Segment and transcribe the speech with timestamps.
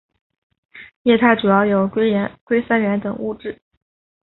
[1.03, 3.61] 液态主要有硅酸盐等物质。